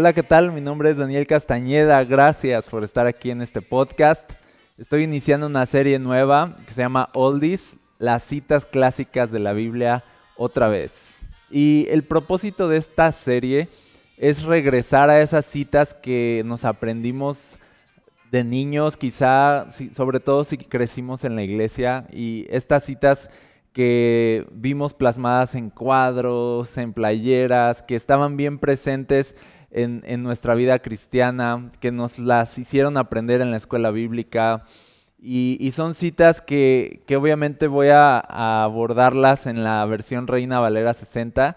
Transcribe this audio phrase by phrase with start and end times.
[0.00, 0.52] Hola, ¿qué tal?
[0.52, 2.04] Mi nombre es Daniel Castañeda.
[2.04, 4.30] Gracias por estar aquí en este podcast.
[4.78, 10.04] Estoy iniciando una serie nueva que se llama Oldies, las citas clásicas de la Biblia
[10.36, 11.16] otra vez.
[11.50, 13.70] Y el propósito de esta serie
[14.16, 17.58] es regresar a esas citas que nos aprendimos
[18.30, 23.30] de niños, quizá, sobre todo si crecimos en la iglesia, y estas citas
[23.72, 29.34] que vimos plasmadas en cuadros, en playeras, que estaban bien presentes
[29.70, 34.64] en, nuestra vida cristiana, que nos las hicieron aprender en la escuela bíblica.
[35.18, 40.60] Y, y son citas que, que obviamente voy a, a abordarlas en la versión Reina
[40.60, 41.56] Valera 60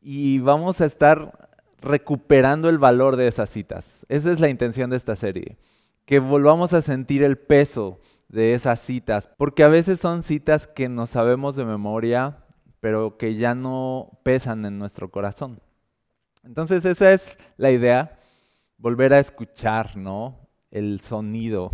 [0.00, 4.06] y vamos a estar recuperando el valor de esas citas.
[4.08, 5.58] Esa es la intención de esta serie,
[6.04, 10.88] que volvamos a sentir el peso de esas citas, porque a veces son citas que
[10.88, 12.38] no sabemos de memoria,
[12.80, 15.60] pero que ya no pesan en nuestro corazón.
[16.44, 18.18] Entonces esa es la idea,
[18.76, 20.38] volver a escuchar, ¿no?
[20.70, 21.72] El sonido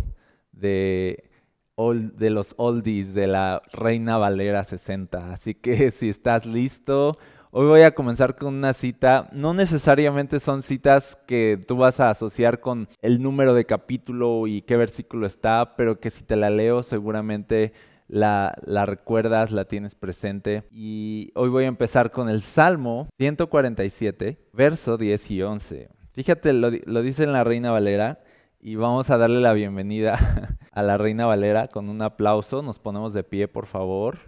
[0.51, 1.29] de,
[1.77, 5.33] de los oldies de la Reina Valera 60.
[5.33, 7.17] Así que si estás listo,
[7.51, 9.29] hoy voy a comenzar con una cita.
[9.31, 14.61] No necesariamente son citas que tú vas a asociar con el número de capítulo y
[14.61, 17.73] qué versículo está, pero que si te la leo seguramente
[18.07, 20.63] la, recuerdas, la tienes presente.
[20.71, 25.89] Y hoy voy a empezar con el Salmo 147, verso 10 y 11.
[26.13, 28.19] Fíjate, lo, lo dice en la Reina Valera
[28.59, 32.61] y vamos a darle la bienvenida a la Reina Valera con un aplauso.
[32.61, 34.19] Nos ponemos de pie, por favor,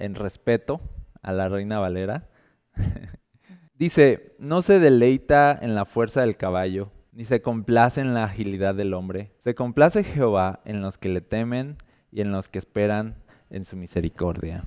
[0.00, 0.80] en respeto
[1.22, 2.28] a la Reina Valera.
[3.74, 8.74] Dice, no se deleita en la fuerza del caballo, ni se complace en la agilidad
[8.74, 9.32] del hombre.
[9.38, 11.76] Se complace Jehová en los que le temen
[12.14, 13.16] y en los que esperan
[13.50, 14.64] en su misericordia.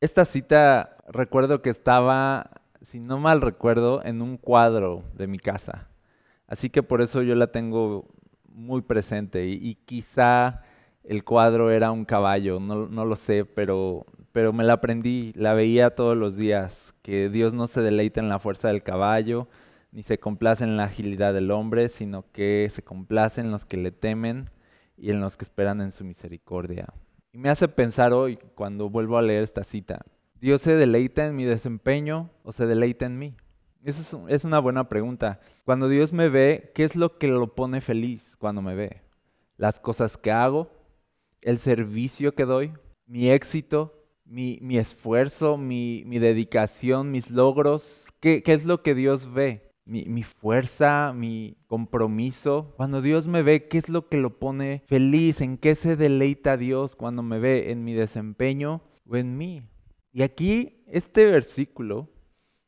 [0.00, 5.88] Esta cita recuerdo que estaba, si no mal recuerdo, en un cuadro de mi casa.
[6.46, 8.08] Así que por eso yo la tengo
[8.48, 10.62] muy presente y, quizá
[11.04, 15.52] el cuadro era un caballo, no, no lo sé, pero, pero me la aprendí, la
[15.52, 19.46] veía todos los días, que Dios no se deleita en la fuerza del caballo,
[19.92, 23.76] ni se complace en la agilidad del hombre, sino que se complace en los que
[23.76, 24.46] le temen
[24.98, 26.86] y en los que esperan en su misericordia.
[27.32, 30.00] Y me hace pensar hoy, cuando vuelvo a leer esta cita,
[30.40, 33.34] ¿Dios se deleita en mi desempeño o se deleita en mí?
[33.84, 35.40] Esa es, un- es una buena pregunta.
[35.64, 39.02] Cuando Dios me ve, ¿qué es lo que lo pone feliz cuando me ve?
[39.56, 40.70] ¿Las cosas que hago?
[41.40, 42.72] ¿El servicio que doy?
[43.06, 43.94] ¿Mi éxito?
[44.24, 45.56] ¿Mi, esfuerzo?
[45.56, 47.10] Mi, dedicación?
[47.10, 48.08] ¿Mis logros?
[48.20, 49.67] ¿Qué, qué es lo que Dios ve?
[49.88, 52.74] Mi, fuerza, mi compromiso.
[52.76, 55.40] Cuando Dios me ve, ¿qué es lo que lo pone feliz?
[55.40, 57.72] ¿En qué se deleita Dios cuando me ve?
[57.72, 59.62] ¿En mi desempeño o en mí?
[60.12, 62.10] Y aquí este versículo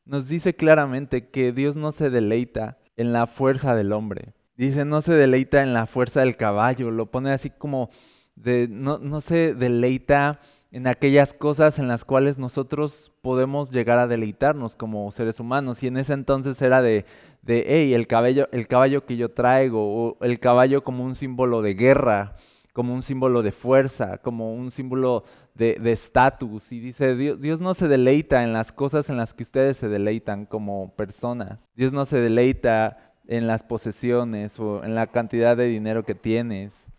[0.03, 4.33] nos dice claramente que Dios no se deleita en la fuerza del hombre.
[4.57, 6.89] Dice, no se deleita en la fuerza del caballo.
[6.89, 7.91] Lo pone así como
[8.35, 10.39] no, no se deleita
[10.71, 15.83] en aquellas cosas en las cuales nosotros podemos llegar a deleitarnos como seres humanos.
[15.83, 17.05] Y en ese entonces era de,
[17.41, 21.61] de hey, el caballo, el caballo que yo traigo, o el caballo como un símbolo
[21.61, 22.37] de guerra,
[22.71, 26.71] como un símbolo de fuerza, como un símbolo de de estatus.
[26.71, 29.89] y dice, Dios, Dios no se deleita en las cosas en las que ustedes se
[29.89, 31.69] deleitan como personas.
[31.75, 36.90] Dios no se deleita en las posesiones o en la cantidad de dinero que tienes.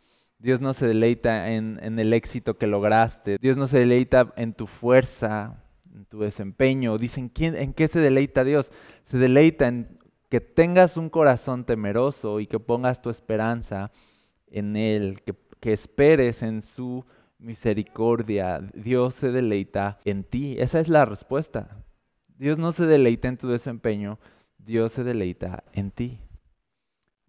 [0.42, 3.38] Dios no se deleita en, el éxito que lograste.
[3.41, 5.62] Dios no se deleita en tu fuerza,
[5.94, 6.98] en tu desempeño.
[6.98, 8.72] Dicen, ¿quién, ¿en qué se deleita Dios?
[9.04, 13.93] Se deleita en que tengas un corazón temeroso y que pongas tu esperanza
[14.49, 15.20] en Él,
[15.61, 17.06] que esperes en su
[17.38, 18.58] misericordia.
[18.75, 20.56] Dios se deleita en ti.
[20.58, 21.84] Esa es la respuesta.
[22.37, 24.19] Dios no se deleita en tu desempeño,
[24.58, 26.19] Dios se deleita en ti.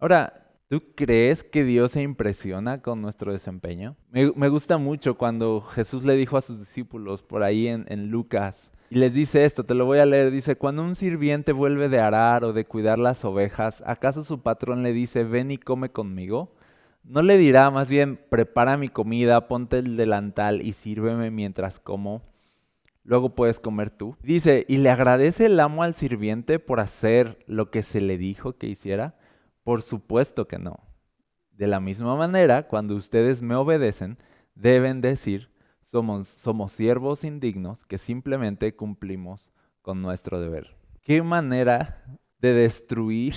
[0.00, 3.96] Ahora, ¿tú crees que Dios se impresiona con nuestro desempeño?
[4.10, 8.72] Me, gusta mucho cuando Jesús le dijo a sus discípulos por ahí en, en Lucas,
[8.90, 11.98] y les dice esto, te lo voy a leer, dice, cuando un sirviente vuelve de
[11.98, 16.54] arar o de cuidar las ovejas, ¿acaso su patrón le dice, ven y come conmigo?
[17.02, 22.22] No le dirá, más bien, prepara mi comida, ponte el delantal y sírveme mientras como.
[23.02, 24.16] luego puedes comer tú.
[24.22, 28.56] Dice, ¿y le agradece el amo al sirviente por hacer lo que se le dijo
[28.56, 29.16] que hiciera?
[29.64, 30.78] Por supuesto que no.
[31.50, 34.18] De la misma manera, cuando ustedes me obedecen,
[34.54, 35.50] deben decir,
[35.82, 39.50] somos, somos siervos indignos que simplemente cumplimos
[39.80, 40.76] con nuestro deber.
[41.00, 42.04] ¿Qué manera
[42.40, 43.34] de destruir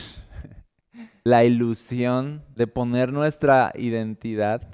[1.23, 4.67] la ilusión de poner nuestra identidad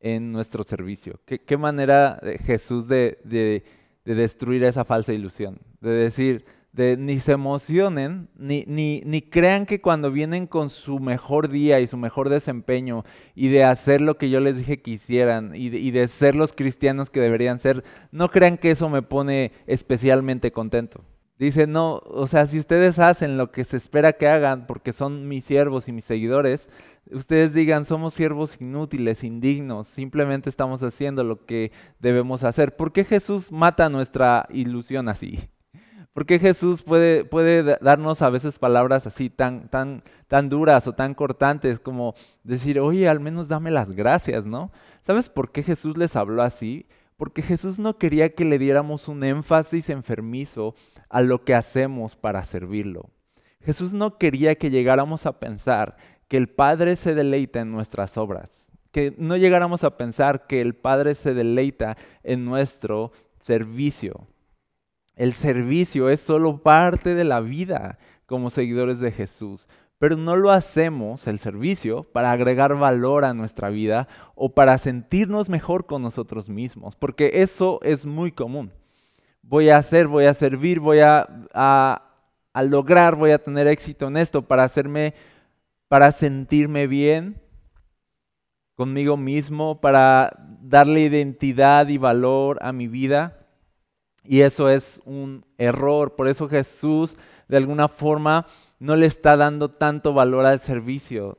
[0.00, 1.20] en nuestro servicio?
[1.24, 5.60] ¿Qué, manera de Jesús de, de destruir esa falsa ilusión?
[5.80, 6.44] De decir,
[6.78, 11.86] ni se emocionen, ni, ni, ni, crean que cuando vienen con su mejor día y
[11.86, 13.04] su mejor desempeño
[13.34, 16.36] y de hacer lo que yo les dije que hicieran y de, y de ser
[16.36, 21.04] los cristianos que deberían ser, no crean que eso me pone especialmente contento.
[21.38, 25.28] Dice, no, o sea, si ustedes hacen lo que se espera que hagan porque son
[25.28, 26.68] mis siervos y mis seguidores,
[27.12, 31.70] ustedes digan, somos siervos inútiles, indignos, simplemente estamos haciendo lo que
[32.00, 32.76] debemos hacer.
[32.76, 35.48] ¿Por qué Jesús mata nuestra ilusión así?
[36.12, 37.24] Porque Jesús puede,
[37.80, 43.20] darnos a veces palabras así tan, tan duras o tan cortantes como decir, oye, al
[43.20, 44.72] menos dame las gracias, ¿no?
[45.02, 46.86] ¿Sabes por qué Jesús les habló así?
[47.16, 50.74] Porque Jesús no quería que le diéramos un énfasis enfermizo
[51.08, 53.10] a lo que hacemos para servirlo.
[53.60, 55.96] Jesús no quería que llegáramos a pensar
[56.28, 60.74] que el Padre se deleita en nuestras obras, que no llegáramos a pensar que el
[60.74, 64.26] Padre se deleita en nuestro servicio.
[65.18, 69.68] El servicio es solo parte de la vida como seguidores de Jesús,
[69.98, 74.06] pero no lo hacemos, el servicio, para agregar valor a nuestra vida
[74.36, 78.70] o para sentirnos mejor con nosotros mismos, porque eso es muy común.
[79.42, 84.18] Voy a hacer, voy a servir, voy a, a, lograr, voy a tener éxito en
[84.18, 85.14] esto para hacerme,
[85.88, 87.42] para sentirme bien
[88.76, 90.30] conmigo mismo, para
[90.62, 93.47] darle identidad y valor a mi vida.
[94.28, 96.14] Y eso es un error.
[96.14, 97.16] Por eso Jesús
[97.48, 98.46] de alguna forma
[98.78, 101.38] no le está dando tanto valor al servicio.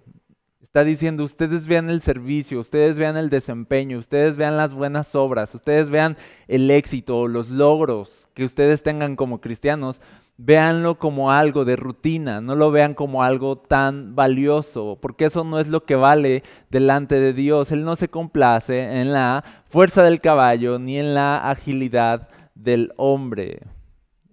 [0.59, 5.53] Está diciendo, ustedes vean el servicio, ustedes vean el desempeño, ustedes vean las buenas obras,
[5.53, 10.01] ustedes vean el éxito, los logros que ustedes tengan como cristianos,
[10.38, 15.59] véanlo como algo de rutina, no lo vean como algo tan valioso, porque eso no
[15.59, 17.71] es lo que vale delante de Dios.
[17.71, 22.30] Él no se complace en la fuerza del caballo ni en la agilidad
[22.63, 23.61] del hombre.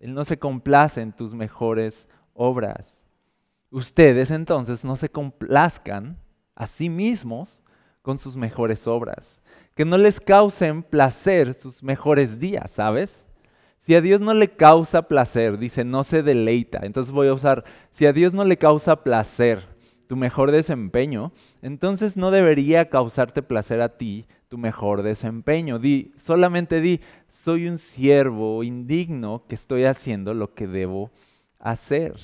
[0.01, 3.07] Él no se complace en tus mejores obras.
[3.71, 6.19] Ustedes entonces no se complazcan
[6.55, 7.63] a sí mismos
[8.03, 9.41] con sus mejores obras.
[9.75, 13.27] Que no les causen placer sus mejores días, ¿sabes?
[13.79, 16.81] Si a Dios no le causa placer, dice, no se deleita.
[16.83, 19.76] Entonces voy a usar, si a Dios no le causa placer
[20.07, 21.33] tu mejor desempeño,
[21.63, 25.79] entonces no debería causarte placer a ti tu mejor desempeño.
[25.79, 31.11] Di, solamente di, soy un siervo indigno que estoy haciendo lo que debo
[31.59, 32.15] hacer.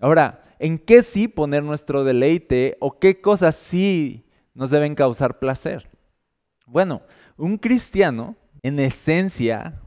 [0.00, 4.24] Ahora, ¿en qué sí poner nuestro deleite o qué cosas sí
[4.54, 5.90] nos deben causar placer?
[6.66, 7.02] Bueno,
[7.36, 9.80] un cristiano, en esencia,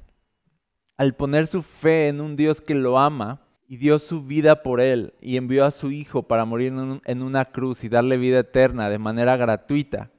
[0.98, 4.82] al poner su fe en un Dios que lo ama y dio su vida por
[4.82, 6.74] él y envió a su Hijo para morir
[7.06, 10.12] en una cruz y darle vida eterna de manera gratuita,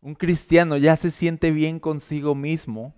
[0.00, 2.94] un cristiano ya se siente bien consigo mismo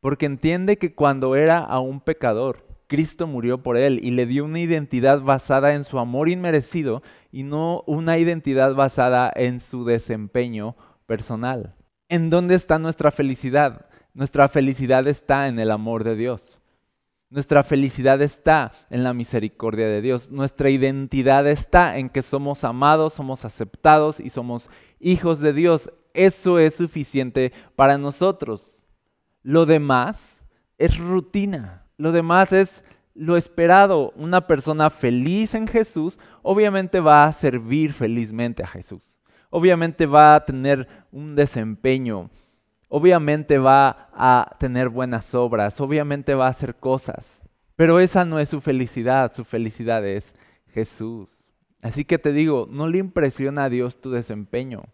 [0.00, 4.60] porque entiende que cuando era aún pecador, Cristo murió por él y le dio una
[4.60, 7.02] identidad basada en su amor inmerecido
[7.32, 11.74] y no una identidad basada en su desempeño personal.
[12.08, 13.86] ¿En dónde está nuestra felicidad?
[14.14, 16.60] Nuestra felicidad está en el amor de Dios.
[17.28, 20.30] Nuestra felicidad está en la misericordia de Dios.
[20.30, 25.90] Nuestra identidad está en que somos amados, somos aceptados y somos hijos de Dios.
[26.14, 28.86] Eso es suficiente para nosotros.
[29.42, 30.44] Lo demás
[30.78, 31.86] es rutina.
[31.96, 34.12] Lo demás es lo esperado.
[34.14, 39.16] Una persona feliz en Jesús obviamente va a servir felizmente a Jesús.
[39.50, 42.30] Obviamente va a tener un desempeño.
[42.88, 45.80] Obviamente va a tener buenas obras.
[45.80, 47.42] Obviamente va a hacer cosas.
[47.74, 49.32] Pero esa no es su felicidad.
[49.34, 50.34] Su felicidad es
[50.68, 51.44] Jesús.
[51.82, 54.84] Así que te digo, no le impresiona a Dios tu desempeño.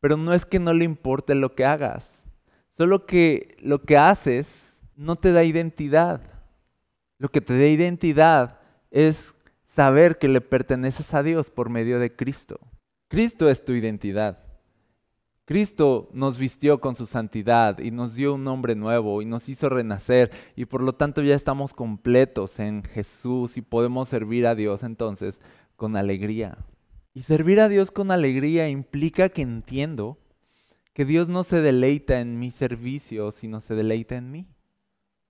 [0.00, 2.24] Pero no es que no le importe lo que hagas,
[2.68, 6.20] solo que lo que haces no te da identidad.
[7.18, 12.14] Lo que te da identidad es saber que le perteneces a Dios por medio de
[12.14, 12.60] Cristo.
[13.08, 14.38] Cristo es tu identidad.
[15.48, 19.70] Cristo nos vistió con su santidad y nos dio un nombre nuevo y nos hizo
[19.70, 24.82] renacer y por lo tanto ya estamos completos en Jesús y podemos servir a Dios
[24.82, 25.40] entonces
[25.74, 26.58] con alegría.
[27.14, 30.18] Y servir a Dios con alegría implica que entiendo
[30.92, 34.48] que Dios no se deleita en mi servicio, sino se deleita en mí.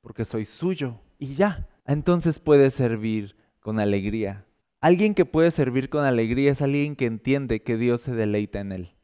[0.01, 1.69] porque soy suyo y ya.
[1.87, 4.47] Entonces puedes servir con alegría.
[4.81, 8.73] Alguien que puede servir con alegría es alguien que entiende que Dios se deleita en
[8.73, 8.98] él.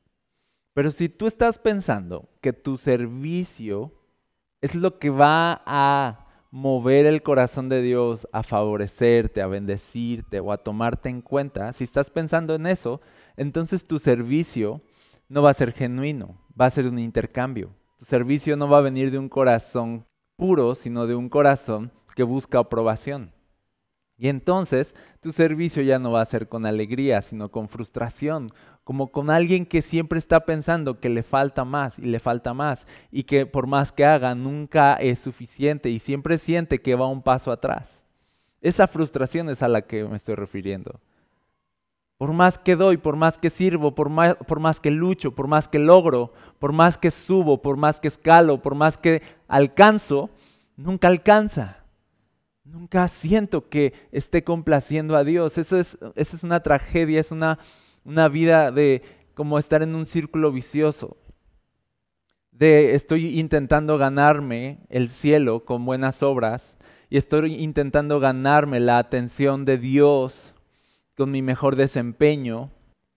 [0.75, 3.93] Pero si tú estás pensando que tu servicio
[4.61, 10.53] es lo que va a mover el corazón de Dios a favorecerte, a bendecirte o
[10.53, 13.01] a tomarte en cuenta, si estás pensando en eso,
[13.37, 14.81] entonces tu servicio
[15.29, 17.71] no va a ser genuino, va a ser un intercambio.
[17.99, 22.23] Tu servicio no va a venir de un corazón puro, sino de un corazón que
[22.23, 23.34] busca aprobación.
[24.17, 28.51] Y entonces tu servicio ya no va a ser con alegría, sino con frustración,
[28.85, 32.87] como con alguien que siempre está pensando que le falta más y le falta más
[33.11, 37.23] y que por más que haga nunca es suficiente y siempre siente que va un
[37.23, 38.05] paso atrás.
[38.61, 41.01] Esa frustración es a la que me estoy refiriendo.
[42.17, 45.49] Por más que doy, por más que sirvo, por más, por más que lucho, por
[45.49, 50.31] más que logro, por más que subo, por más que escalo, por más que alcanzo,
[50.77, 51.84] nunca alcanza.
[52.65, 55.59] Nunca siento que esté complaciendo a Dios.
[55.59, 55.99] Eso es,
[56.43, 57.59] una tragedia, es una,
[58.05, 59.03] una vida de
[59.35, 61.19] como estar en un círculo vicioso.
[62.53, 66.79] De estoy intentando ganarme el cielo con buenas obras
[67.11, 70.55] y estoy intentando ganarme la atención de Dios
[71.17, 72.71] con mi mejor desempeño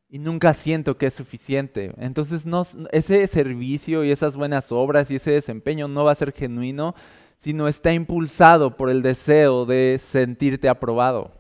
[0.10, 1.94] y nunca siento que es suficiente.
[1.98, 6.34] Entonces no, ese servicio y esas buenas obras y ese desempeño no va a ser
[6.34, 6.96] genuino
[7.38, 11.32] sino está impulsado por el deseo de sentirte aprobado.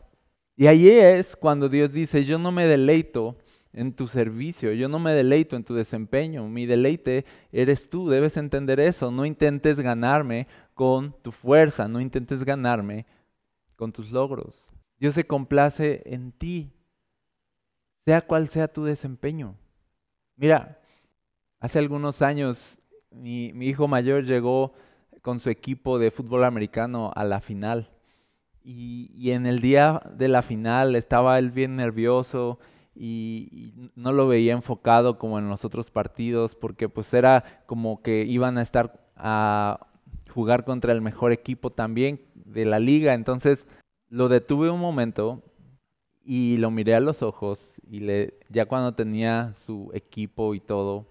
[0.55, 3.37] Y ahí es cuando Dios dice, yo no me deleito
[3.73, 8.37] en tu servicio, yo no me deleito en tu desempeño, mi deleite eres tú, debes
[8.37, 13.05] entender eso, no intentes ganarme con tu fuerza, no intentes ganarme
[13.75, 14.71] con tus logros.
[14.99, 16.73] Dios se complace en ti,
[18.05, 19.55] sea cual sea tu desempeño.
[20.35, 20.79] Mira,
[21.59, 22.79] hace algunos años
[23.11, 24.73] mi, mi hijo mayor llegó
[25.21, 27.89] con su equipo de fútbol americano a la final.
[28.63, 32.59] Y, en el día de la final estaba él bien nervioso
[32.95, 38.23] y, no lo veía enfocado como en los otros partidos porque pues era como que
[38.25, 39.87] iban a estar a
[40.33, 43.13] jugar contra el mejor equipo también de la liga.
[43.13, 43.67] Entonces
[44.09, 45.43] lo detuve un momento
[46.25, 51.07] y lo miré a los ojos y le, ya cuando tenía su equipo y todo,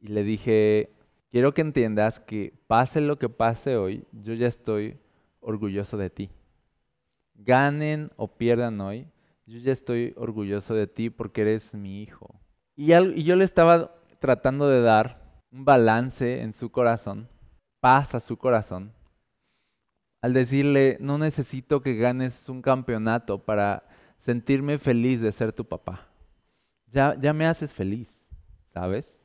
[0.00, 0.93] y le dije,
[1.34, 5.00] quiero que entiendas que pase lo que pase hoy, yo ya estoy
[5.40, 6.30] orgulloso de ti.
[7.34, 9.08] Ganen o pierdan hoy,
[9.44, 12.40] yo ya estoy orgulloso de ti porque eres mi hijo.
[12.76, 12.86] Y,
[13.24, 17.28] yo le estaba tratando de dar un balance en su corazón,
[17.80, 18.92] paz a su corazón,
[20.22, 23.82] al decirle, no necesito que ganes un campeonato para
[24.18, 26.06] sentirme feliz de ser tu papá.
[26.92, 28.24] Ya, ya me haces feliz,
[28.72, 29.23] ¿sabes?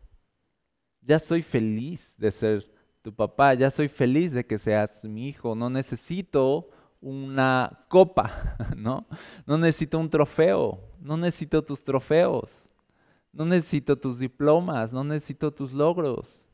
[1.01, 5.55] Ya soy feliz de ser tu papá, ya soy feliz de que seas mi hijo,
[5.55, 6.69] no necesito
[7.01, 9.05] una copa, ¿no?
[9.45, 12.69] No necesito un trofeo, no necesito tus trofeos,
[13.31, 16.49] no necesito tus diplomas, no necesito tus logros.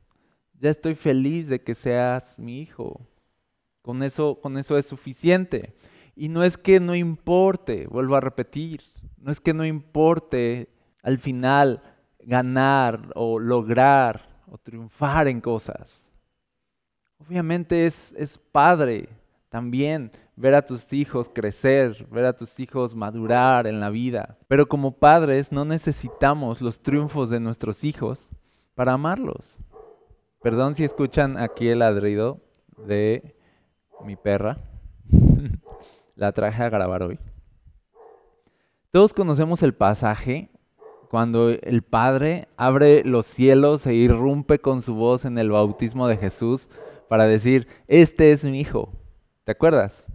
[0.59, 3.01] Ya estoy feliz de que seas mi hijo.
[3.81, 5.75] Con eso, con eso es suficiente.
[6.15, 8.81] Y no es que no importe, vuelvo a repetir,
[9.17, 10.69] no es que no importe
[11.03, 11.83] al final
[12.19, 16.11] ganar o lograr o triunfar en cosas.
[17.17, 19.09] Obviamente es, es padre
[19.49, 24.37] también ver a tus hijos crecer, ver a tus hijos madurar en la vida.
[24.47, 28.29] Pero como padres no necesitamos los triunfos de nuestros hijos
[28.73, 29.57] para amarlos.
[30.41, 32.41] Perdón si escuchan aquí el ladrido
[32.85, 33.35] de
[34.03, 34.57] mi perra.
[36.15, 37.19] la traje a grabar hoy.
[38.91, 40.49] Todos conocemos el pasaje
[41.15, 46.17] cuando el Padre abre los cielos e irrumpe con su voz en el bautismo de
[46.17, 46.67] Jesús
[47.07, 48.91] para decir, este es mi Hijo.
[49.45, 50.07] ¿Te acuerdas?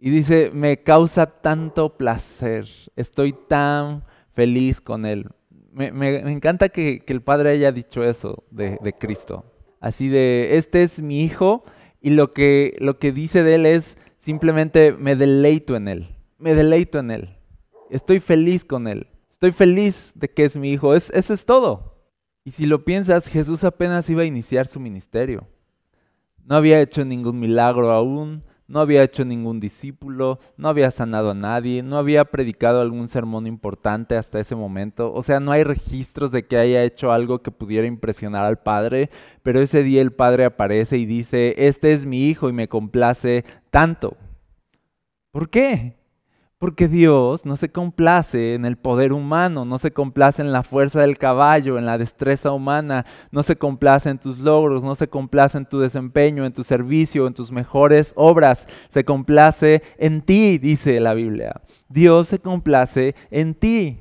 [0.00, 5.28] Y dice, me causa tanto placer, estoy tan feliz con Él.
[5.70, 5.88] Me,
[6.32, 9.44] encanta que, el Padre haya dicho eso de, de, Cristo.
[9.80, 11.62] Así de, este es mi Hijo
[12.00, 16.06] y lo que, lo que dice de Él es simplemente me deleito en Él,
[16.38, 17.36] me deleito en Él,
[17.90, 19.08] estoy feliz con Él.
[19.42, 20.94] Estoy feliz de que es mi hijo.
[20.94, 21.96] Es, eso es todo.
[22.44, 25.48] Y si lo piensas, Jesús apenas iba a iniciar su ministerio.
[26.44, 31.34] No había hecho ningún milagro aún, no había hecho ningún discípulo, no había sanado a
[31.34, 35.12] nadie, no había predicado algún sermón importante hasta ese momento.
[35.12, 39.10] O sea, no hay registros de que haya hecho algo que pudiera impresionar al Padre,
[39.42, 43.44] pero ese día el Padre aparece y dice, este es mi hijo y me complace
[43.72, 44.16] tanto.
[45.32, 45.96] ¿Por qué?
[46.62, 51.00] Porque Dios no se complace en el poder humano, no se complace en la fuerza
[51.00, 55.58] del caballo, en la destreza humana, no se complace en tus logros, no se complace
[55.58, 61.00] en tu desempeño, en tu servicio, en tus mejores obras, se complace en ti, dice
[61.00, 61.60] la Biblia.
[61.88, 63.98] Dios se complace en ti.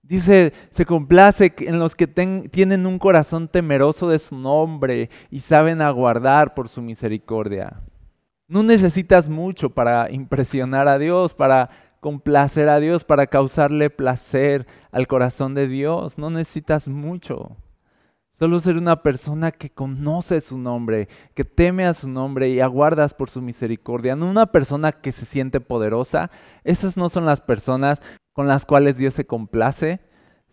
[0.00, 5.82] Dice, se complace en los que tienen un corazón temeroso de su nombre y saben
[5.82, 7.82] aguardar por su misericordia.
[8.48, 11.68] No necesitas mucho para impresionar a Dios, para
[12.00, 16.16] complacer a Dios, para causarle placer al corazón de Dios.
[16.16, 17.56] No necesitas mucho.
[18.32, 23.12] Solo ser una persona que conoce su nombre, que teme a su nombre y aguardas
[23.12, 24.16] por su misericordia.
[24.16, 26.30] No una persona que se siente poderosa.
[26.64, 28.00] Esas no son las personas
[28.32, 30.00] con las cuales Dios se complace.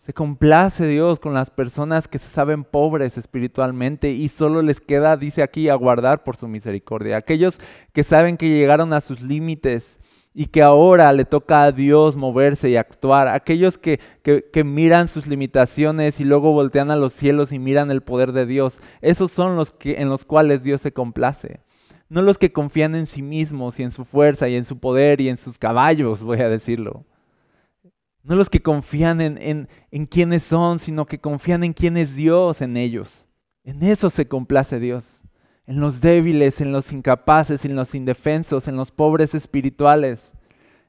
[0.05, 5.17] Se complace Dios con las personas que se saben pobres espiritualmente y solo les queda,
[5.17, 7.17] dice aquí, aguardar por su misericordia.
[7.17, 7.59] Aquellos
[7.91, 9.97] que saben que llegaron a sus límites
[10.31, 13.29] y que ahora le toca a Dios moverse y actuar.
[13.29, 18.01] Aquellos que, que, miran sus limitaciones y luego voltean a los cielos y miran el
[18.01, 18.79] poder de Dios.
[19.01, 21.61] Esos son los que, en los cuales Dios se complace.
[22.09, 25.19] No los que confían en sí mismos y en su fuerza y en su poder
[25.19, 27.05] y en sus caballos, voy a decirlo.
[28.25, 32.15] No los que confían en, en, en quiénes son, sino que confían en quién es
[32.15, 33.27] Dios en ellos.
[33.63, 35.21] En eso se complace Dios.
[35.67, 40.33] En los débiles, en los incapaces, en los indefensos, en los pobres espirituales,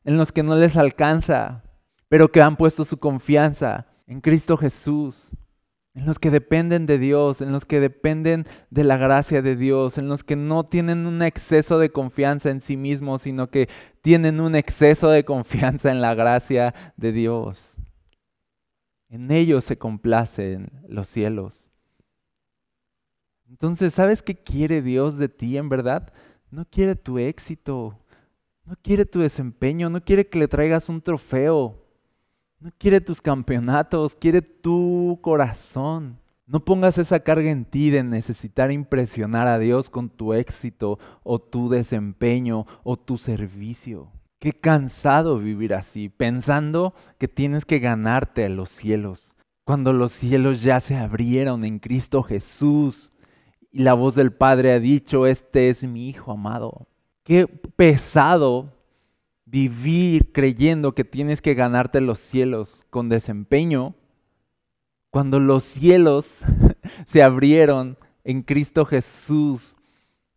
[0.04, 1.62] en los que no les alcanza,
[2.08, 5.30] pero que han puesto su confianza en Cristo Jesús
[5.96, 9.96] en los que dependen de Dios, en los que dependen de la gracia de Dios,
[9.96, 13.70] en los que no tienen un exceso de confianza en sí mismos, sino que
[14.02, 17.76] tienen un exceso de confianza en la gracia de Dios.
[19.08, 21.70] En ellos se complacen los cielos.
[23.48, 26.12] Entonces, ¿sabes qué quiere Dios de ti en verdad?
[26.50, 27.98] No quiere tu éxito,
[28.66, 31.85] no quiere tu desempeño, no quiere que le traigas un trofeo.
[32.66, 36.18] No quiere tus campeonatos, quiere tu corazón.
[36.46, 41.38] No pongas esa carga en ti de necesitar impresionar a Dios con tu éxito o
[41.38, 44.10] tu desempeño o tu servicio.
[44.40, 50.60] Qué cansado vivir así, pensando que tienes que ganarte a los cielos, cuando los cielos
[50.60, 53.12] ya se abrieron en Cristo Jesús
[53.70, 56.88] y la voz del Padre ha dicho, este es mi Hijo amado.
[57.22, 58.75] Qué pesado
[59.46, 63.94] vivir creyendo que tienes que ganarte los cielos con desempeño,
[65.10, 66.44] cuando los cielos
[67.06, 69.76] se abrieron en Cristo Jesús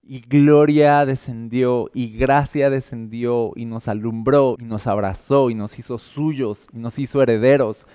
[0.02, 5.98] y gloria descendió y gracia descendió y nos alumbró y nos abrazó y nos hizo
[5.98, 7.86] suyos y nos hizo herederos.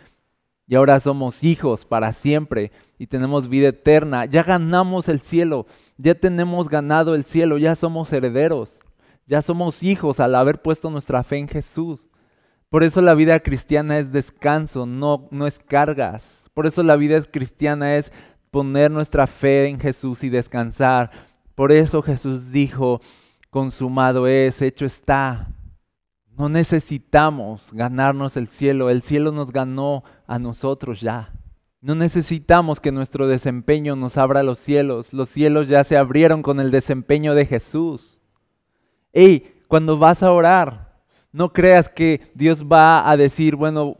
[0.66, 4.26] Y ahora somos hijos para siempre y tenemos vida eterna.
[4.26, 8.83] Ya ganamos el cielo, ya tenemos ganado el cielo, ya somos herederos.
[9.26, 12.08] Ya somos hijos al haber puesto nuestra fe en Jesús.
[12.68, 16.50] Por eso la vida cristiana es descanso, no, no es cargas.
[16.54, 18.12] Por eso la vida cristiana es
[18.50, 21.10] poner nuestra fe en Jesús y descansar.
[21.54, 23.00] Por eso Jesús dijo,
[23.50, 25.48] consumado es, hecho está.
[26.36, 31.32] No necesitamos ganarnos el cielo, el cielo nos ganó a nosotros ya.
[31.80, 36.58] No necesitamos que nuestro desempeño nos abra los cielos, los cielos ya se abrieron con
[36.58, 38.20] el desempeño de Jesús.
[39.16, 40.92] Hey, cuando vas a orar,
[41.30, 43.96] no creas que Dios va a decir, bueno,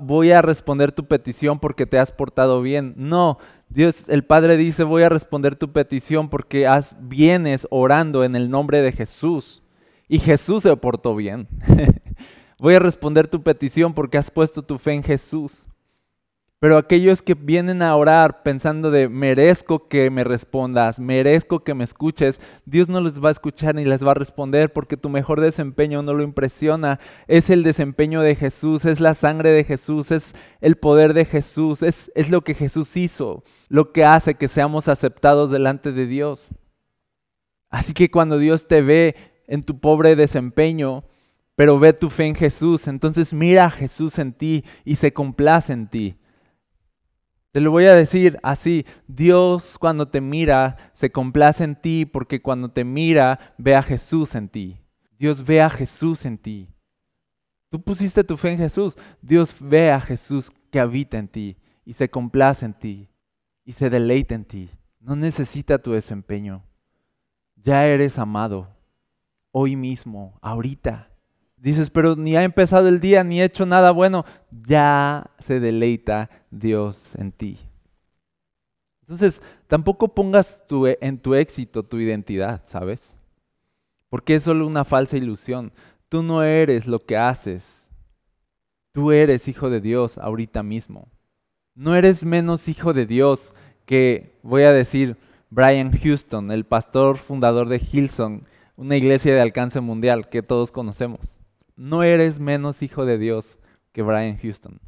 [0.00, 2.92] voy a responder tu petición porque te has portado bien.
[2.96, 8.36] No, Dios, el Padre dice, voy a responder tu petición porque has, vienes orando en
[8.36, 9.62] el nombre de Jesús.
[10.08, 11.48] Y Jesús se portó bien.
[12.58, 15.66] voy a responder tu petición porque has puesto tu fe en Jesús.
[16.66, 21.84] Pero aquellos que vienen a orar pensando de merezco que me respondas, merezco que me
[21.84, 25.40] escuches, Dios no les va a escuchar ni les va a responder porque tu mejor
[25.40, 26.98] desempeño no lo impresiona.
[27.28, 31.84] Es el desempeño de Jesús, es la sangre de Jesús, es el poder de Jesús,
[31.84, 36.48] es, es lo que Jesús hizo, lo que hace que seamos aceptados delante de Dios.
[37.70, 39.14] Así que cuando Dios te ve
[39.46, 41.04] en tu pobre desempeño,
[41.54, 45.72] pero ve tu fe en Jesús, entonces mira a Jesús en ti y se complace
[45.72, 46.16] en ti.
[47.56, 52.42] Te lo voy a decir así, Dios cuando te mira se complace en ti porque
[52.42, 54.76] cuando te mira ve a Jesús en ti.
[55.18, 56.68] Dios ve a Jesús en ti.
[57.70, 58.98] Tú pusiste tu fe en Jesús.
[59.22, 63.08] Dios ve a Jesús que habita en ti y se complace en ti
[63.64, 64.68] y se deleita en ti.
[65.00, 66.62] No necesita tu desempeño.
[67.54, 68.68] Ya eres amado.
[69.50, 71.08] Hoy mismo, ahorita.
[71.56, 74.24] Dices, pero ni ha empezado el día, ni he hecho nada bueno.
[74.50, 77.58] Ya se deleita Dios en ti.
[79.00, 80.64] Entonces, tampoco pongas
[81.00, 83.16] en tu éxito tu identidad, ¿sabes?
[84.08, 85.72] Porque es solo una falsa ilusión.
[86.08, 87.88] tú no eres lo que haces.
[88.92, 91.08] Tú eres hijo de Dios ahorita mismo.
[91.74, 93.52] No eres menos hijo de Dios
[93.84, 95.16] que, voy a decir,
[95.50, 98.44] Brian Houston, el pastor fundador de Hillsong,
[98.76, 101.35] una iglesia de alcance mundial que todos conocemos.
[101.76, 103.58] No eres menos hijo de Dios
[103.92, 104.80] que Brian Houston.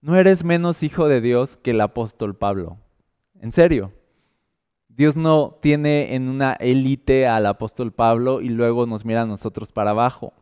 [0.00, 2.78] No eres menos hijo de Dios que el apóstol Pablo.
[3.40, 3.92] En serio.
[4.88, 9.70] Dios no tiene en una élite al apóstol Pablo y luego nos mira a nosotros
[9.70, 10.34] para abajo.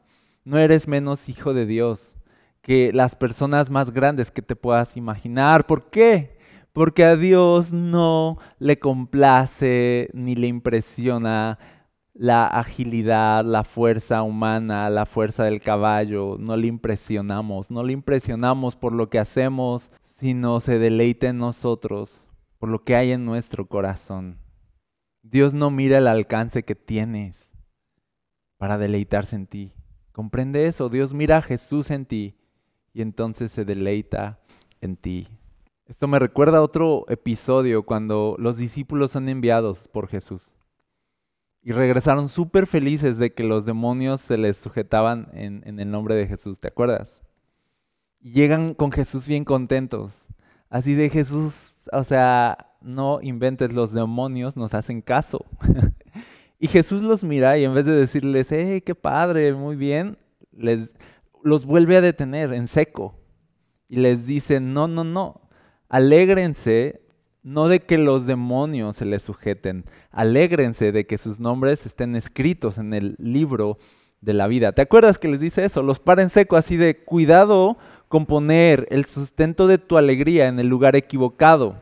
[0.42, 2.16] No eres menos hijo de Dios
[2.62, 5.66] que las personas más grandes que te puedas imaginar.
[5.66, 6.38] ¿Por qué?
[6.72, 11.58] Porque a Dios no le complace ni le impresiona
[12.18, 16.36] la agilidad, la fuerza humana, la fuerza del caballo.
[16.38, 22.26] No le impresionamos, no le impresionamos por lo que hacemos, sino se deleita en nosotros
[22.58, 24.38] por lo que hay en nuestro corazón.
[25.22, 27.52] Dios no mira el alcance que tienes
[28.56, 29.72] para deleitarse en ti.
[30.10, 30.88] Comprende eso.
[30.88, 32.34] Dios mira a Jesús en ti
[32.92, 34.40] y entonces se deleita
[34.80, 35.28] en ti.
[35.86, 40.57] Esto me recuerda a otro episodio cuando los discípulos son enviados por Jesús
[41.62, 46.14] y regresaron súper felices de que los demonios se les sujetaban en, en, el nombre
[46.14, 47.22] de Jesús, ¿te acuerdas?
[48.20, 50.28] Y llegan con Jesús bien contentos.
[50.70, 55.44] Así de Jesús, o sea, no inventes los demonios, nos hacen caso.
[56.58, 60.18] y Jesús los mira y en vez de decirles, hey, qué padre, muy bien,
[60.52, 60.94] les,
[61.42, 63.18] los vuelve a detener en seco.
[63.88, 65.40] Y les dice, no, no, no,
[65.88, 67.00] alégrense
[67.48, 72.76] no de que los demonios se les sujeten, alégrense de que sus nombres estén escritos
[72.76, 73.78] en el libro
[74.20, 74.72] de la vida.
[74.72, 75.82] ¿Te acuerdas que les dice eso?
[75.82, 80.58] Los para en seco así de cuidado con poner el sustento de tu alegría en
[80.58, 81.76] el lugar equivocado.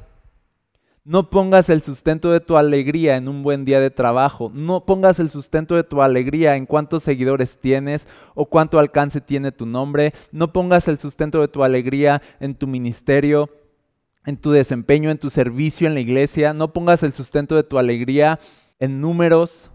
[1.04, 4.52] No pongas el sustento de tu alegría en un buen día de trabajo.
[4.54, 9.50] No pongas el sustento de tu alegría en cuántos seguidores tienes o cuánto alcance tiene
[9.50, 10.12] tu nombre.
[10.30, 13.50] No pongas el sustento de tu alegría en tu ministerio,
[14.26, 16.52] en tu desempeño, en tu servicio en la iglesia.
[16.52, 18.38] No pongas el sustento de tu alegría
[18.78, 19.70] en números.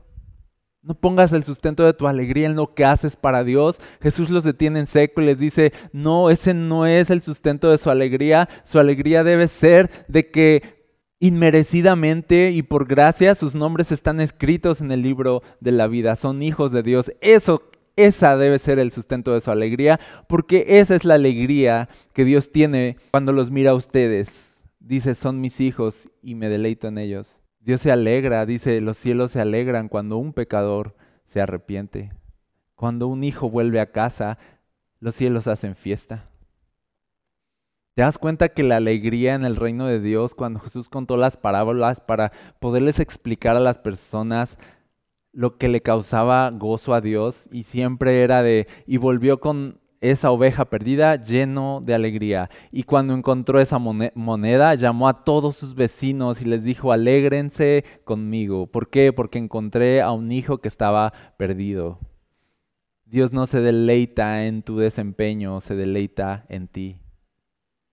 [0.83, 3.79] No pongas el sustento de tu alegría en lo que haces para Dios.
[4.01, 7.77] Jesús los detiene en seco y les dice, no, ese no es el sustento de
[7.77, 8.49] su alegría.
[8.63, 10.81] Su alegría debe ser de que
[11.19, 16.41] inmerecidamente y por gracia sus nombres están escritos en el libro de la vida, son
[16.41, 17.11] hijos de Dios.
[17.21, 17.61] Eso
[17.95, 22.51] esa debe ser el sustento de su alegría, porque esa es la alegría que Dios
[22.51, 24.63] tiene cuando los mira a ustedes.
[24.79, 27.39] Dice, son mis hijos y me deleito en ellos.
[27.59, 32.11] Dios se alegra, dice, los cielos se alegran cuando un pecador se arrepiente.
[32.75, 34.39] Cuando un hijo vuelve a casa,
[34.99, 36.27] los cielos hacen fiesta.
[37.93, 41.37] ¿Te das cuenta que la alegría en el reino de Dios, cuando Jesús contó las
[41.37, 44.57] parábolas para poderles explicar a las personas
[45.33, 50.31] lo que le causaba gozo a Dios, y siempre era de, y volvió con esa
[50.31, 52.49] oveja perdida lleno de alegría.
[52.71, 58.67] Y cuando encontró esa moneda, llamó a todos sus vecinos y les dijo, alégrense conmigo.
[58.67, 59.13] ¿Por qué?
[59.13, 61.99] Porque encontré a un hijo que estaba perdido.
[63.05, 67.01] Dios no se deleita en tu desempeño, se deleita en ti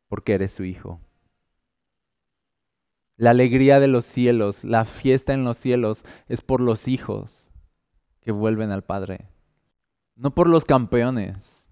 [0.09, 1.01] porque eres su hijo.
[3.19, 7.53] La alegría de los cielos, la fiesta en los cielos es por los hijos
[8.21, 9.27] que vuelven al Padre.
[10.15, 11.69] No por los campeones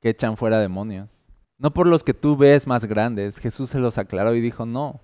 [0.00, 1.26] que echan fuera demonios.
[1.58, 3.38] No por los que tú ves más grandes.
[3.38, 5.00] Jesús se los aclaró y dijo, no,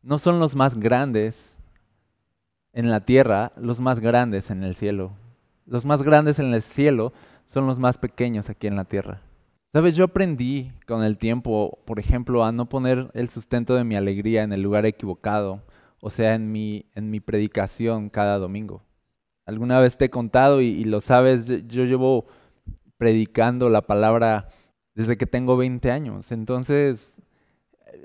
[0.00, 1.54] no son los más grandes
[2.72, 5.12] en la tierra, los más grandes en el cielo.
[5.66, 7.12] Los más grandes en el cielo
[7.44, 9.20] son los más pequeños aquí en la tierra.
[9.74, 13.94] Sabes, yo aprendí con el tiempo, por ejemplo, a no poner el sustento de mi
[13.94, 15.62] alegría en el lugar equivocado,
[16.02, 18.82] o sea, en mi, en mi predicación cada domingo.
[19.46, 22.26] Alguna vez te he contado y, lo sabes, yo, llevo
[22.98, 24.48] predicando la palabra
[24.94, 26.32] desde que tengo 20 años.
[26.32, 27.22] Entonces,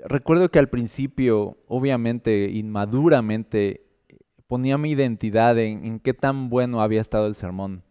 [0.06, 3.84] recuerdo que al principio, obviamente, inmaduramente,
[4.46, 7.82] ponía mi identidad en qué tan bueno había estado el sermón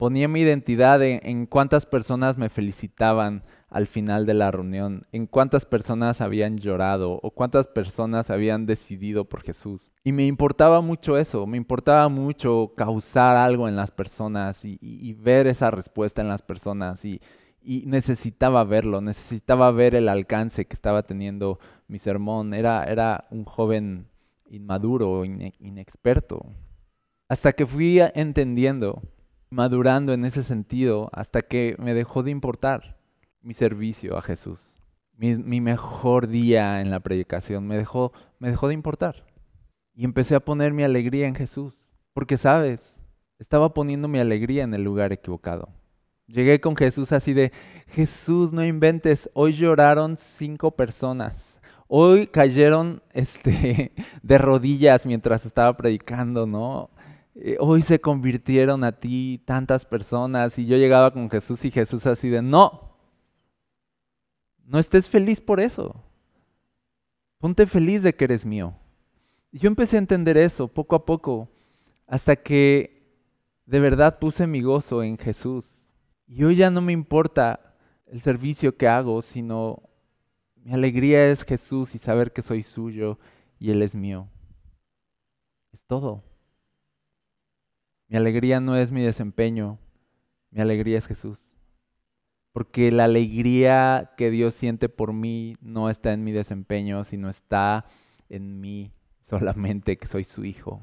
[0.00, 5.66] ponía mi identidad en, cuántas personas me felicitaban al final de la reunión, en cuántas
[5.66, 9.92] personas habían llorado o cuántas personas habían decidido por Jesús.
[10.02, 15.46] Y me importaba mucho eso, me importaba mucho causar algo en las personas y, ver
[15.46, 17.20] esa respuesta en las personas y,
[17.62, 21.58] necesitaba verlo, necesitaba ver el alcance que estaba teniendo
[21.88, 22.54] mi sermón.
[22.54, 24.06] Era, era un joven
[24.48, 26.46] inmaduro, inexperto.
[27.28, 29.02] Hasta que fui entendiendo
[29.50, 32.98] madurando en ese sentido hasta que me dejó de importar
[33.42, 34.78] mi servicio a Jesús.
[35.16, 39.26] Mi, mejor día en la predicación me dejó, me dejó de importar.
[39.94, 41.94] Y empecé a poner mi alegría en Jesús.
[42.14, 43.02] Porque sabes,
[43.40, 45.70] Estaba poniendo mi alegría en el lugar equivocado.
[46.26, 47.52] Llegué con Jesús así de,
[47.86, 51.58] Jesús, no inventes, hoy lloraron cinco personas.
[51.88, 56.90] Hoy cayeron este, de rodillas mientras estaba predicando, ¿no?
[57.34, 62.06] Eh, hoy se convirtieron a ti tantas personas y yo llegaba con Jesús y Jesús
[62.06, 62.96] así de, no,
[64.64, 66.02] no estés feliz por eso.
[67.38, 68.74] Ponte feliz de que eres mío.
[69.52, 71.48] Y yo empecé a entender eso poco a poco,
[72.06, 73.00] hasta que
[73.66, 75.90] de verdad puse mi gozo en Jesús.
[76.26, 77.74] Y hoy ya no me importa
[78.06, 79.82] el servicio que hago, sino
[80.56, 83.18] mi alegría es Jesús y saber que soy suyo
[83.58, 84.28] y Él es mío.
[85.72, 86.29] Es todo.
[88.10, 89.78] Mi alegría no es mi desempeño,
[90.50, 91.54] mi alegría es Jesús.
[92.50, 97.84] Porque la alegría que Dios siente por mí no está en mi desempeño, sino está
[98.28, 100.82] en mí solamente que soy su hijo.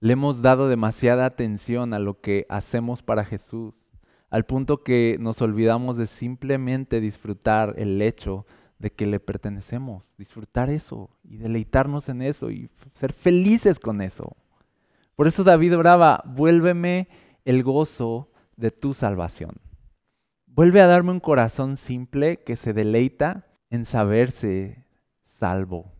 [0.00, 3.94] Le hemos dado demasiada atención a lo que hacemos para Jesús,
[4.28, 8.44] al punto que nos olvidamos de simplemente disfrutar el hecho
[8.78, 14.36] de que le pertenecemos, disfrutar eso y deleitarnos en eso y ser felices con eso.
[15.20, 17.06] Por eso David oraba, vuélveme
[17.44, 19.56] el gozo de tu salvación.
[20.46, 24.86] Vuelve a darme un corazón simple que se deleita en saberse
[25.22, 25.92] salvo.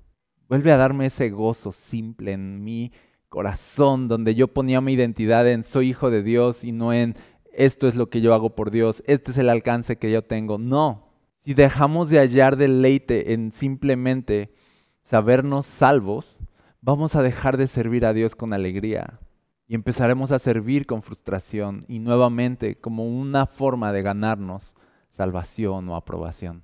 [0.48, 2.92] Vuelve a darme ese gozo simple en mi
[3.28, 7.14] corazón, donde yo ponía mi identidad en soy hijo de Dios y no en
[7.52, 10.56] esto es lo que yo hago por Dios, este es el alcance que yo tengo.
[10.56, 11.10] No,
[11.44, 14.54] si dejamos de hallar deleite en simplemente
[15.02, 16.42] sabernos salvos,
[16.82, 19.18] vamos a dejar de servir a Dios con alegría
[19.66, 24.74] y empezaremos a servir con frustración y nuevamente como una forma de ganarnos
[25.12, 26.62] salvación o aprobación.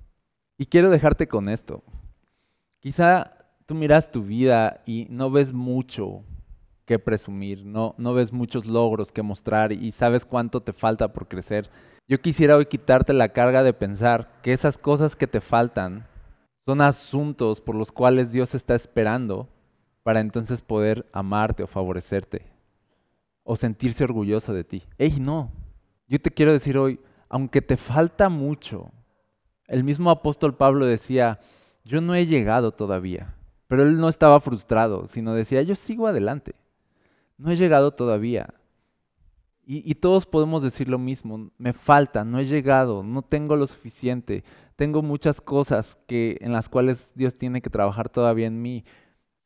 [0.57, 1.83] Y quiero dejarte con esto.
[2.79, 6.23] Quizá tú miras tu vida y no ves mucho
[6.85, 11.27] que presumir, no, no ves muchos logros que mostrar y sabes cuánto te falta por
[11.27, 11.69] crecer.
[12.07, 16.07] Yo quisiera hoy quitarte la carga de pensar que esas cosas que te faltan
[16.65, 19.49] son asuntos por los cuales Dios está esperando
[20.07, 22.45] para entonces poder amarte o favorecerte
[23.43, 24.83] o sentirse orgulloso de ti.
[24.97, 25.51] ¡Ey, no!
[26.07, 28.93] Yo te quiero decir hoy, aunque te falta mucho,
[29.65, 31.41] el mismo apóstol Pablo decía,
[31.83, 33.35] yo no he llegado todavía,
[33.67, 36.55] pero él no estaba frustrado, sino decía, yo sigo adelante,
[37.37, 38.53] no he llegado todavía.
[39.65, 44.45] Y, todos podemos decir lo mismo, me falta, no he llegado, no tengo lo suficiente,
[44.77, 48.85] tengo muchas cosas que, en las cuales Dios tiene que trabajar todavía en mí.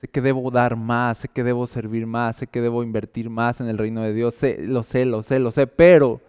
[0.02, 3.62] Sé que debo dar más, sé que debo servir más, sé que debo invertir más
[3.62, 6.22] en el reino de Dios, lo sé, lo sé, lo sé, pero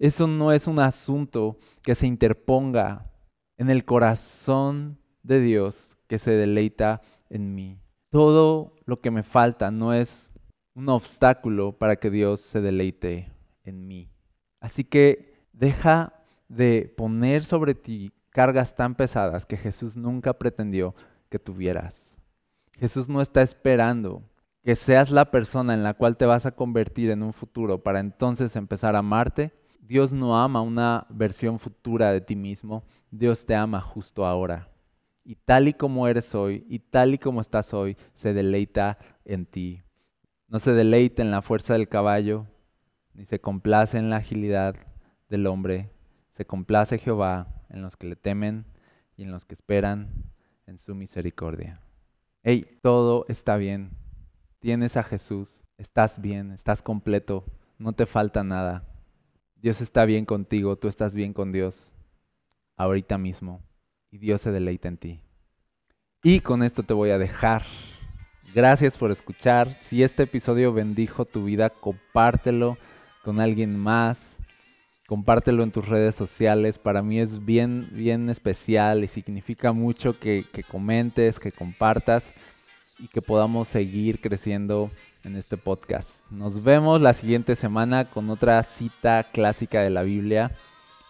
[0.00, 3.08] eso no es un asunto que se interponga
[3.56, 7.78] en el corazón de Dios que se deleita en mí.
[8.10, 10.32] Todo lo que me falta no es
[10.74, 13.30] un obstáculo para que Dios se deleite
[13.62, 14.10] en mí.
[14.58, 16.14] Así que deja
[16.48, 20.96] de poner sobre ti cargas tan pesadas que Jesús nunca pretendió
[21.28, 22.09] que tuvieras.
[22.80, 24.22] Jesús no está esperando
[24.64, 28.00] que seas la persona en la cual te vas a convertir en un futuro para
[28.00, 29.52] entonces empezar a amarte.
[29.82, 34.70] Dios no ama una versión futura de ti mismo, Dios te ama justo ahora.
[35.24, 39.44] Y tal y como eres hoy, y tal y como estás hoy, se deleita en
[39.44, 39.82] ti.
[40.48, 42.46] No se deleita en la fuerza del caballo,
[43.12, 44.74] ni se complace en la agilidad
[45.28, 45.90] del hombre,
[46.32, 48.64] se complace Jehová en los que le temen
[49.18, 50.32] y en los que esperan
[50.66, 51.82] en su misericordia.
[52.42, 53.90] Hey, todo está bien.
[54.60, 57.44] Tienes a Jesús, estás bien, estás completo,
[57.76, 58.88] no te falta nada.
[59.56, 61.94] Dios está bien contigo, tú estás bien con Dios
[62.78, 63.60] ahorita mismo
[64.10, 65.22] y Dios se deleita en ti.
[66.22, 67.62] Y con esto te voy a dejar.
[68.54, 69.76] Gracias por escuchar.
[69.82, 72.78] Si este episodio bendijo tu vida, compártelo
[73.22, 74.39] con alguien más.
[75.10, 76.78] Compártelo en tus redes sociales.
[76.78, 82.32] Para mí es bien, bien especial y significa mucho que, comentes, que compartas
[82.96, 84.88] y que podamos seguir creciendo
[85.24, 86.20] en este podcast.
[86.30, 90.56] Nos vemos la siguiente semana con otra cita clásica de la Biblia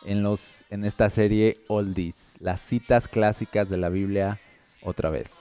[0.06, 2.32] en, los, en esta serie Oldies.
[2.38, 4.40] Las citas clásicas de la Biblia
[4.80, 5.34] otra vez.